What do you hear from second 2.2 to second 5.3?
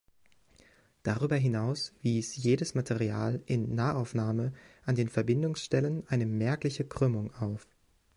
jedes Material in Nahaufnahme an den